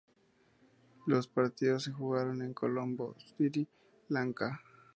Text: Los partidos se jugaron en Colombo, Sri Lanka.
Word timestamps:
Los 1.05 1.27
partidos 1.27 1.83
se 1.83 1.91
jugaron 1.91 2.41
en 2.41 2.55
Colombo, 2.55 3.15
Sri 3.37 3.67
Lanka. 4.09 4.59